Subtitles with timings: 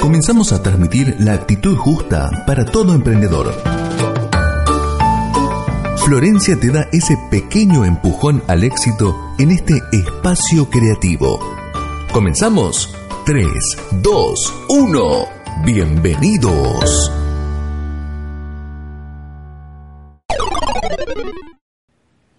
[0.00, 3.52] Comenzamos a transmitir la actitud justa para todo emprendedor.
[5.98, 11.38] Florencia te da ese pequeño empujón al éxito en este espacio creativo.
[12.14, 12.96] Comenzamos.
[13.26, 13.46] 3,
[14.02, 15.02] 2, 1.
[15.66, 17.12] Bienvenidos.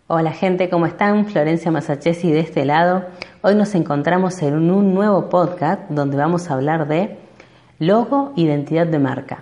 [0.07, 1.27] Hola gente, ¿cómo están?
[1.27, 3.05] Florencia Masachesi de este lado.
[3.43, 7.20] Hoy nos encontramos en un nuevo podcast donde vamos a hablar de
[7.81, 9.39] logo, identidad de marca.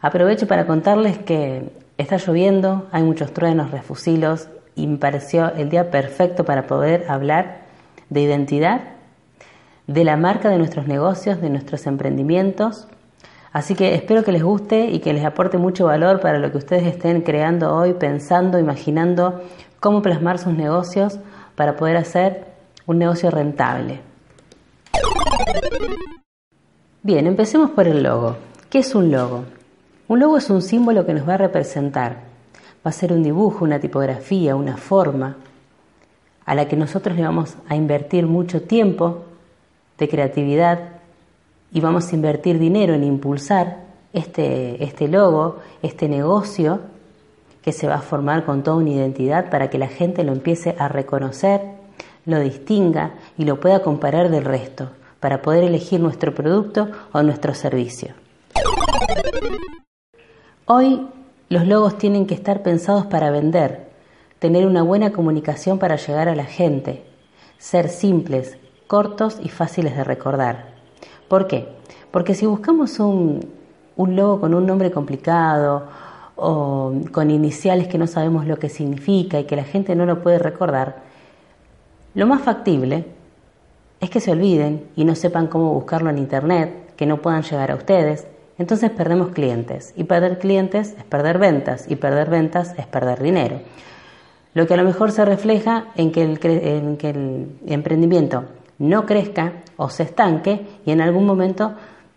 [0.00, 5.90] Aprovecho para contarles que está lloviendo, hay muchos truenos, refusilos y me pareció el día
[5.90, 7.62] perfecto para poder hablar
[8.10, 8.82] de identidad,
[9.88, 12.86] de la marca de nuestros negocios, de nuestros emprendimientos.
[13.50, 16.58] Así que espero que les guste y que les aporte mucho valor para lo que
[16.58, 19.42] ustedes estén creando hoy, pensando, imaginando
[19.80, 21.18] cómo plasmar sus negocios
[21.56, 22.44] para poder hacer
[22.86, 24.00] un negocio rentable.
[27.08, 28.36] Bien, empecemos por el logo.
[28.68, 29.44] ¿Qué es un logo?
[30.08, 32.18] Un logo es un símbolo que nos va a representar.
[32.86, 35.38] Va a ser un dibujo, una tipografía, una forma
[36.44, 39.24] a la que nosotros le vamos a invertir mucho tiempo
[39.96, 40.80] de creatividad
[41.72, 46.80] y vamos a invertir dinero en impulsar este, este logo, este negocio
[47.62, 50.76] que se va a formar con toda una identidad para que la gente lo empiece
[50.78, 51.62] a reconocer,
[52.26, 57.54] lo distinga y lo pueda comparar del resto, para poder elegir nuestro producto o nuestro
[57.54, 58.14] servicio.
[60.66, 61.06] Hoy
[61.48, 63.88] los logos tienen que estar pensados para vender,
[64.38, 67.04] tener una buena comunicación para llegar a la gente,
[67.58, 70.74] ser simples, cortos y fáciles de recordar.
[71.28, 71.68] ¿Por qué?
[72.10, 73.48] Porque si buscamos un,
[73.96, 75.84] un logo con un nombre complicado
[76.36, 80.22] o con iniciales que no sabemos lo que significa y que la gente no lo
[80.22, 81.02] puede recordar,
[82.14, 83.17] lo más factible
[84.00, 87.70] es que se olviden y no sepan cómo buscarlo en Internet, que no puedan llegar
[87.70, 88.26] a ustedes.
[88.58, 93.60] Entonces perdemos clientes y perder clientes es perder ventas y perder ventas es perder dinero.
[94.54, 98.44] Lo que a lo mejor se refleja en que el, en que el emprendimiento
[98.78, 101.74] no crezca o se estanque y en algún momento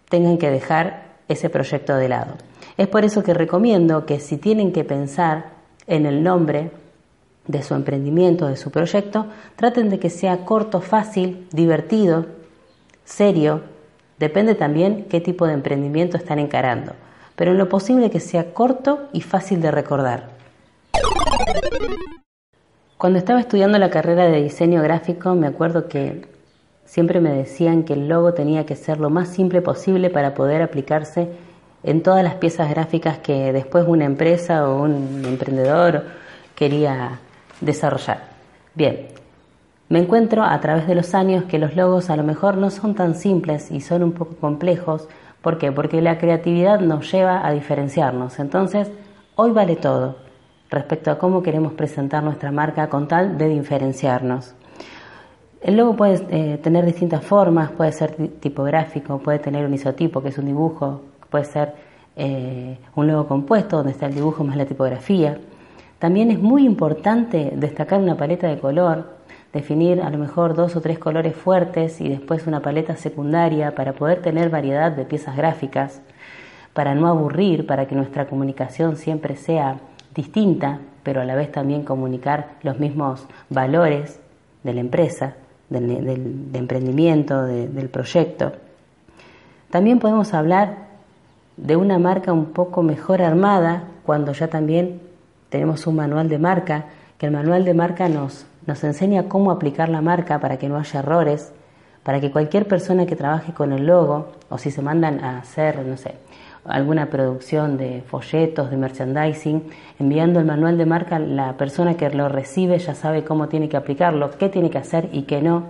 [0.09, 2.36] tengan que dejar ese proyecto de lado.
[2.78, 5.52] Es por eso que recomiendo que si tienen que pensar
[5.88, 6.72] en el nombre
[7.51, 12.25] de su emprendimiento, de su proyecto, traten de que sea corto, fácil, divertido,
[13.03, 13.62] serio.
[14.17, 16.94] Depende también qué tipo de emprendimiento están encarando,
[17.35, 20.29] pero en lo posible que sea corto y fácil de recordar.
[22.97, 26.28] Cuando estaba estudiando la carrera de diseño gráfico, me acuerdo que
[26.85, 30.61] siempre me decían que el logo tenía que ser lo más simple posible para poder
[30.61, 31.29] aplicarse
[31.84, 36.03] en todas las piezas gráficas que después una empresa o un emprendedor
[36.53, 37.19] quería
[37.61, 38.23] desarrollar.
[38.75, 39.07] Bien,
[39.89, 42.95] me encuentro a través de los años que los logos a lo mejor no son
[42.95, 45.07] tan simples y son un poco complejos.
[45.41, 45.72] ¿Por qué?
[45.72, 48.39] Porque la creatividad nos lleva a diferenciarnos.
[48.39, 48.89] Entonces,
[49.35, 50.16] hoy vale todo
[50.69, 54.55] respecto a cómo queremos presentar nuestra marca con tal de diferenciarnos.
[55.61, 60.29] El logo puede eh, tener distintas formas, puede ser tipográfico, puede tener un isotipo, que
[60.29, 61.73] es un dibujo, puede ser
[62.16, 65.38] eh, un logo compuesto donde está el dibujo más la tipografía.
[66.01, 69.17] También es muy importante destacar una paleta de color,
[69.53, 73.94] definir a lo mejor dos o tres colores fuertes y después una paleta secundaria para
[73.94, 76.01] poder tener variedad de piezas gráficas,
[76.73, 79.78] para no aburrir, para que nuestra comunicación siempre sea
[80.16, 84.19] distinta, pero a la vez también comunicar los mismos valores
[84.63, 85.35] de la empresa,
[85.69, 88.53] del, emprendimiento, del proyecto.
[89.69, 90.78] También podemos hablar
[91.57, 95.10] de una marca un poco mejor armada cuando ya también
[95.51, 96.85] tenemos un manual de marca,
[97.19, 100.78] que el manual de marca nos, nos enseña cómo aplicar la marca para que no
[100.78, 101.51] haya errores,
[102.01, 105.85] para que cualquier persona que trabaje con el logo o si se mandan a hacer,
[105.85, 106.16] no sé,
[106.66, 109.63] alguna producción de folletos, de merchandising,
[110.00, 113.78] enviando el manual de marca, la persona que lo recibe ya sabe cómo tiene que
[113.78, 115.66] aplicarlo, qué tiene que hacer y qué no,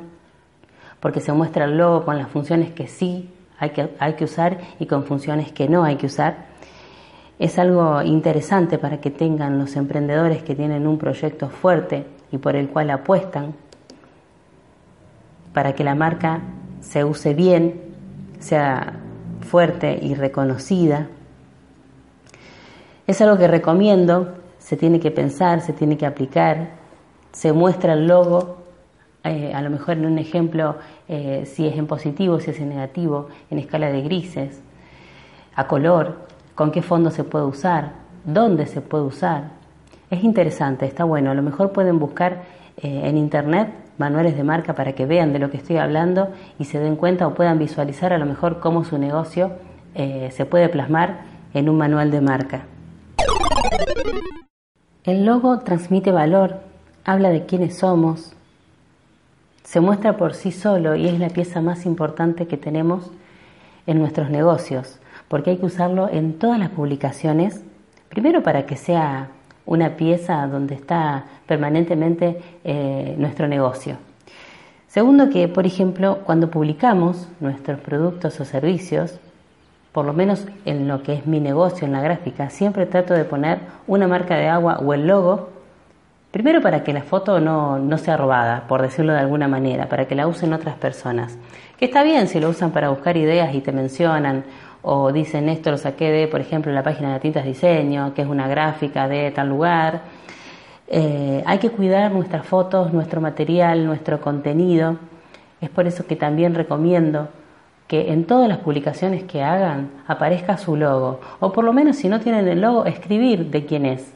[0.99, 4.59] porque se muestra el logo con las funciones que sí hay que, hay que usar
[4.79, 6.50] y con funciones que no hay que usar.
[7.41, 12.55] Es algo interesante para que tengan los emprendedores que tienen un proyecto fuerte y por
[12.55, 13.55] el cual apuestan,
[15.51, 16.41] para que la marca
[16.81, 17.81] se use bien,
[18.37, 18.93] sea
[19.39, 21.07] fuerte y reconocida.
[23.07, 26.73] Es algo que recomiendo, se tiene que pensar, se tiene que aplicar,
[27.31, 28.57] se muestra el logo
[29.23, 30.75] eh, a lo mejor en un ejemplo,
[31.07, 34.61] eh, si es en positivo, si es en negativo, en escala de grises,
[35.55, 36.29] a color,
[36.61, 37.93] con qué fondo se puede usar,
[38.23, 39.45] dónde se puede usar.
[40.11, 41.31] Es interesante, está bueno.
[41.31, 42.43] A lo mejor pueden buscar
[42.77, 46.29] eh, en internet manuales de marca para que vean de lo que estoy hablando
[46.59, 49.53] y se den cuenta o puedan visualizar a lo mejor cómo su negocio
[49.95, 51.21] eh, se puede plasmar
[51.55, 52.61] en un manual de marca.
[55.03, 56.59] El logo transmite valor,
[57.05, 58.33] habla de quiénes somos,
[59.63, 63.09] se muestra por sí solo y es la pieza más importante que tenemos
[63.87, 64.99] en nuestros negocios,
[65.31, 67.63] porque hay que usarlo en todas las publicaciones,
[68.09, 69.29] primero para que sea
[69.65, 73.95] una pieza donde está permanentemente eh, nuestro negocio.
[74.87, 79.21] Segundo, que por ejemplo, cuando publicamos nuestros productos o servicios,
[79.93, 83.23] por lo menos en lo que es mi negocio, en la gráfica, siempre trato de
[83.23, 85.49] poner una marca de agua o el logo,
[86.31, 90.09] primero para que la foto no, no sea robada, por decirlo de alguna manera, para
[90.09, 91.37] que la usen otras personas.
[91.77, 94.43] Que está bien si lo usan para buscar ideas y te mencionan,
[94.83, 98.27] o dicen esto lo saqué de, por ejemplo, la página de Tintas Diseño, que es
[98.27, 100.01] una gráfica de tal lugar.
[100.87, 104.97] Eh, hay que cuidar nuestras fotos, nuestro material, nuestro contenido.
[105.61, 107.29] Es por eso que también recomiendo
[107.87, 112.09] que en todas las publicaciones que hagan aparezca su logo, o por lo menos si
[112.09, 114.13] no tienen el logo, escribir de quién es.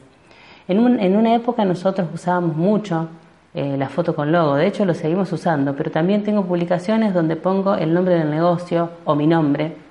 [0.66, 3.08] En, una época nosotros usábamos mucho
[3.54, 7.36] eh, la foto con logo, de hecho lo seguimos usando, pero también tengo publicaciones donde
[7.36, 9.85] pongo el nombre del negocio o mi nombre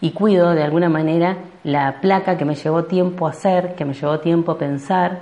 [0.00, 4.20] y cuido de alguna manera la placa que me llevó tiempo hacer, que me llevó
[4.20, 5.20] tiempo pensar,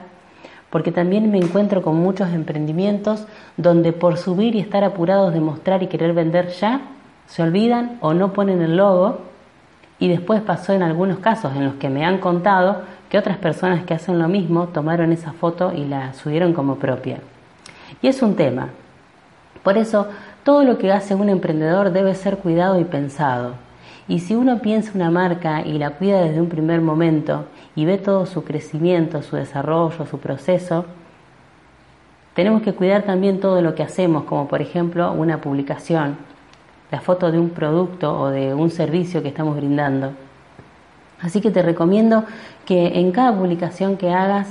[0.70, 3.26] porque también me encuentro con muchos emprendimientos
[3.56, 6.82] donde por subir y estar apurados de mostrar y querer vender ya,
[7.26, 9.18] se olvidan o no ponen el logo
[9.98, 13.84] y después pasó en algunos casos en los que me han contado que otras personas
[13.84, 17.18] que hacen lo mismo tomaron esa foto y la subieron como propia.
[18.00, 18.68] Y es un tema.
[19.62, 20.06] Por eso,
[20.44, 23.54] todo lo que hace un emprendedor debe ser cuidado y pensado.
[24.08, 27.44] Y si uno piensa una marca y la cuida desde un primer momento
[27.76, 30.86] y ve todo su crecimiento, su desarrollo, su proceso,
[32.34, 36.16] tenemos que cuidar también todo lo que hacemos, como por ejemplo una publicación,
[36.90, 40.12] la foto de un producto o de un servicio que estamos brindando.
[41.20, 42.24] Así que te recomiendo
[42.64, 44.48] que en cada publicación que hagas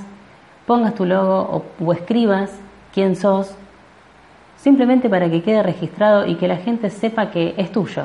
[0.65, 2.51] pongas tu logo o, escribas
[2.93, 3.55] quién sos,
[4.57, 8.03] simplemente para que quede registrado y que la gente sepa que es tuyo.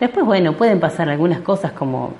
[0.00, 2.14] Después, bueno, pueden pasar algunas cosas como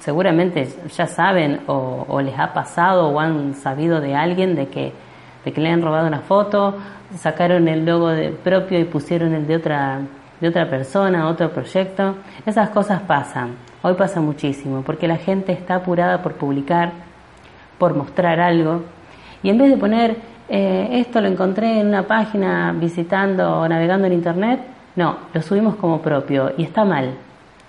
[0.00, 4.92] seguramente ya saben o, les ha pasado o han sabido de alguien de que
[5.44, 6.74] de que le han robado una foto,
[7.18, 10.00] sacaron el logo de propio y pusieron el de otra,
[10.40, 12.16] de otra persona, otro proyecto.
[12.46, 13.50] Esas cosas pasan.
[13.82, 16.92] Hoy pasa muchísimo, porque la gente está apurada por publicar,
[17.76, 18.84] por mostrar algo,
[19.42, 20.16] y en vez de poner
[20.48, 24.60] eh, esto lo encontré en una página visitando o navegando en internet,
[24.96, 27.14] no, lo subimos como propio y está mal.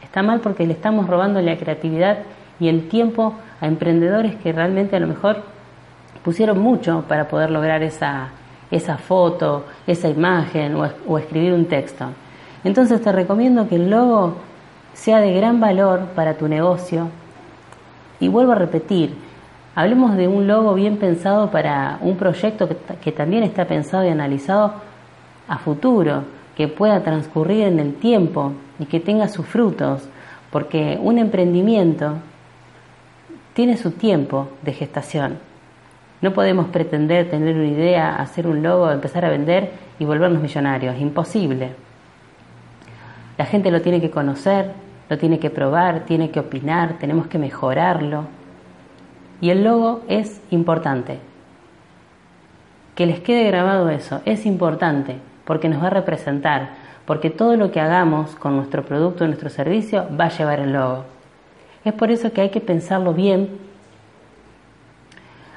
[0.03, 2.19] Está mal porque le estamos robando la creatividad
[2.59, 5.43] y el tiempo a emprendedores que realmente a lo mejor
[6.23, 8.29] pusieron mucho para poder lograr esa,
[8.71, 12.05] esa foto, esa imagen o, escribir un texto.
[12.63, 14.35] Entonces te recomiendo que el logo
[14.93, 17.09] sea de gran valor para tu negocio.
[18.19, 19.15] Y vuelvo a repetir,
[19.75, 24.09] hablemos de un logo bien pensado para un proyecto que, que también está pensado y
[24.09, 24.73] analizado
[25.47, 26.23] a futuro,
[26.55, 30.07] que pueda transcurrir en el tiempo y que tenga sus frutos,
[30.51, 32.13] porque un emprendimiento
[33.53, 35.37] tiene su tiempo de gestación.
[36.21, 40.99] No podemos pretender tener una idea, hacer un logo, empezar a vender y volvernos millonarios.
[40.99, 41.71] Imposible.
[43.37, 44.71] La gente lo tiene que conocer,
[45.09, 48.23] lo tiene que probar, tiene que opinar, tenemos que mejorarlo.
[49.41, 51.19] Y el logo es importante.
[52.95, 56.69] Que les quede grabado eso, es importante porque nos va a representar,
[57.05, 61.05] porque todo lo que hagamos con nuestro producto, nuestro servicio, va a llevar el logo.
[61.83, 63.49] Es por eso que hay que pensarlo bien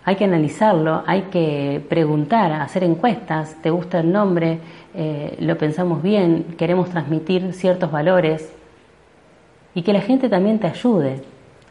[0.08, 4.58] hay que analizarlo, hay que preguntar, hacer encuestas, ¿te gusta el nombre?
[4.94, 6.54] Eh, ¿Lo pensamos bien?
[6.56, 8.50] ¿Queremos transmitir ciertos valores?
[9.74, 11.20] Y que la gente también te ayude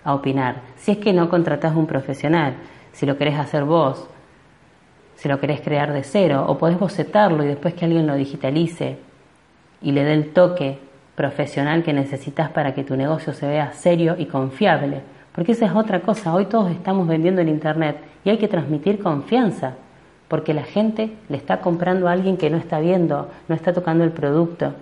[0.03, 0.57] a opinar.
[0.75, 2.53] Si es que no contratás un profesional,
[2.91, 4.07] si lo querés hacer vos,
[5.17, 8.97] si lo querés crear de cero, o podés bocetarlo y después que alguien lo digitalice
[9.81, 10.79] y le dé el toque
[11.15, 15.01] profesional que necesitas para que tu negocio se vea serio y confiable.
[15.33, 19.00] Porque esa es otra cosa, hoy todos estamos vendiendo en Internet y hay que transmitir
[19.01, 19.74] confianza,
[20.27, 24.03] porque la gente le está comprando a alguien que no está viendo, no está tocando
[24.03, 24.74] el producto,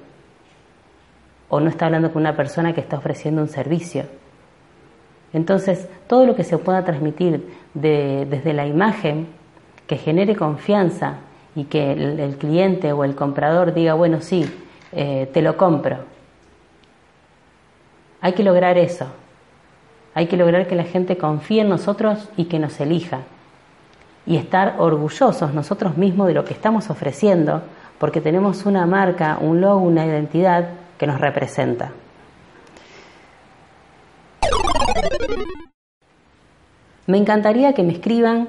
[1.47, 4.03] o no está hablando con una persona que está ofreciendo un servicio.
[5.31, 9.27] Entonces, todo lo que se pueda transmitir desde la imagen,
[9.87, 11.17] que genere confianza
[11.55, 14.45] y que el, cliente o el comprador diga, bueno, sí,
[14.91, 15.97] eh, te lo compro.
[18.21, 19.07] Hay que lograr eso.
[20.13, 23.19] Hay que lograr que la gente confíe en nosotros y que nos elija.
[24.27, 27.61] y estar orgullosos nosotros mismos de lo que estamos ofreciendo,
[27.99, 31.91] porque tenemos una marca, un logo, una identidad que nos representa.
[37.05, 38.47] Me encantaría que me escriban,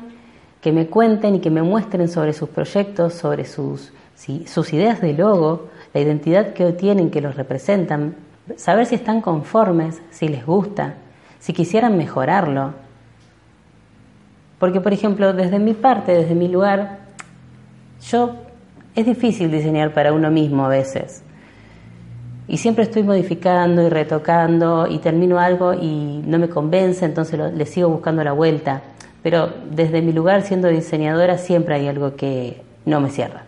[0.61, 3.93] que me cuenten y que me muestren sobre sus proyectos, sobre sus,
[4.73, 8.17] ideas de logo, la identidad que tienen, que los representan,
[8.57, 10.95] saber si están conformes, si les gusta,
[11.39, 12.75] si quisieran mejorarlo.
[14.59, 17.01] Porque, por ejemplo, desde mi parte, desde mi lugar,
[18.11, 18.35] yo
[18.95, 21.23] es difícil diseñar para uno mismo a veces.
[22.49, 27.67] Y siempre estoy modificando y retocando y termino algo y no me convence, entonces le
[27.67, 28.83] sigo buscando la vuelta.
[29.27, 33.43] Pero desde mi lugar siendo diseñadora siempre hay algo que no me cierra.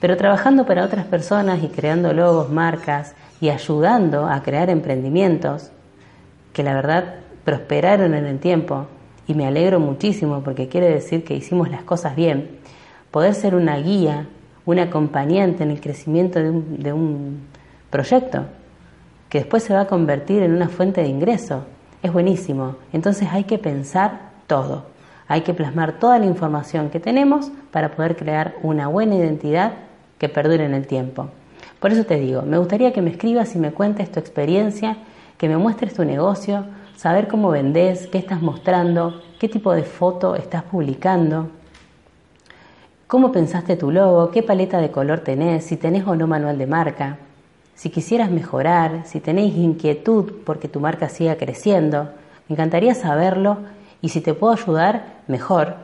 [0.00, 5.70] Pero trabajando para otras personas y creando logos, marcas y ayudando a crear emprendimientos
[6.52, 8.86] que la verdad prosperaron en el tiempo
[9.28, 12.58] y me alegro muchísimo porque quiere decir que hicimos las cosas bien,
[13.12, 14.26] poder ser una guía,
[14.66, 17.46] un acompañante en el crecimiento de un, de un
[17.90, 18.46] proyecto,
[19.28, 21.62] que después se va a convertir en una fuente de ingreso.
[22.02, 22.74] Es buenísimo.
[22.92, 24.84] Entonces hay que pensar todo.
[25.26, 29.72] Hay que plasmar toda la información que tenemos para poder crear una buena identidad
[30.18, 31.28] que perdure en el tiempo.
[31.80, 34.96] Por eso te digo, me gustaría que me escribas y me cuentes tu experiencia,
[35.38, 36.64] que me muestres tu negocio,
[36.96, 41.48] saber cómo vendes, qué estás mostrando, qué tipo de foto estás publicando,
[43.06, 46.66] cómo pensaste tu logo, qué paleta de color tenés, si tenés o no manual de
[46.66, 47.18] marca.
[47.74, 52.10] Si quisieras mejorar, si tenéis inquietud porque tu marca siga creciendo,
[52.48, 53.58] me encantaría saberlo
[54.00, 55.76] y si te puedo ayudar, mejor.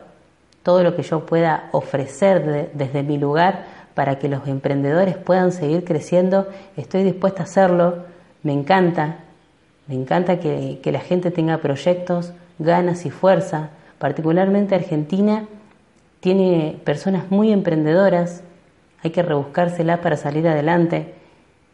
[0.63, 3.65] Todo lo que yo pueda ofrecer desde mi lugar
[3.95, 8.05] para que los emprendedores puedan seguir creciendo, estoy dispuesta a hacerlo.
[8.43, 9.17] Me encanta,
[9.87, 13.69] me encanta que, que la gente tenga proyectos, ganas y fuerza.
[13.97, 15.47] Particularmente Argentina
[16.19, 18.43] tiene personas muy emprendedoras,
[19.03, 21.15] hay que rebuscársela para salir adelante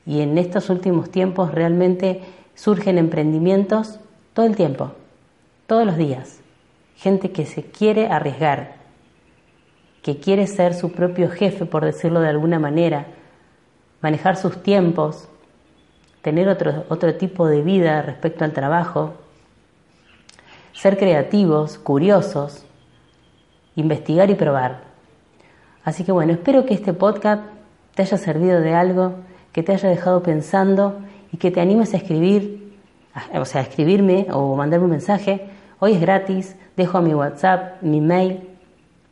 [0.05, 2.21] y en estos últimos tiempos realmente
[2.55, 3.99] surgen emprendimientos
[4.33, 4.93] todo el tiempo,
[5.67, 6.39] todos los días.
[6.95, 8.75] Gente que se quiere arriesgar,
[10.01, 13.07] que quiere ser su propio jefe, por decirlo de alguna manera,
[14.01, 15.27] manejar sus tiempos,
[16.21, 19.13] tener otro, otro tipo de vida respecto al trabajo,
[20.73, 22.65] ser creativos, curiosos,
[23.75, 24.81] investigar y probar.
[25.83, 27.43] Así que bueno, espero que este podcast
[27.93, 29.15] te haya servido de algo
[29.57, 30.99] que te haya dejado pensando
[31.31, 32.77] y que te animes a escribir,
[33.33, 35.49] o sea, a escribirme o mandarme un mensaje.
[35.79, 38.49] Hoy es gratis, dejo mi WhatsApp, mi mail.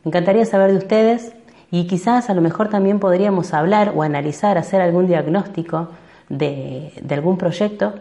[0.02, 1.32] Me encantaría saber de ustedes
[1.70, 5.90] y quizás a lo mejor también podríamos hablar o analizar, hacer algún diagnóstico
[6.28, 7.94] de, de algún proyecto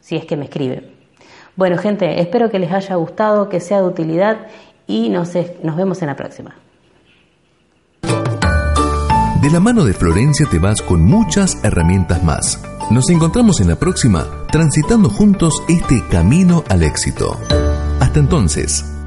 [0.00, 0.90] si es que me escriben.
[1.54, 4.46] Bueno, gente, espero que les haya gustado, que sea de utilidad
[4.86, 5.32] y nos
[5.76, 6.54] vemos en la próxima.
[9.42, 12.60] De la mano de Florencia te vas con muchas herramientas más.
[12.90, 17.36] Nos encontramos en la próxima, transitando juntos este camino al éxito.
[18.18, 18.97] Entonces.